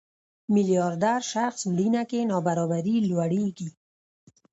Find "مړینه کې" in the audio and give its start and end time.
1.71-2.19